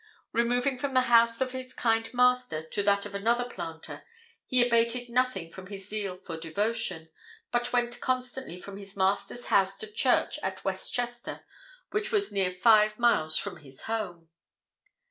[0.31, 4.03] Removing from the house of his kind master to that of another planter,
[4.47, 7.09] he abated nothing in his zeal for devotion,
[7.51, 11.45] but went constantly from his master's house to church at West Chester,
[11.91, 14.27] which was near five miles from his home.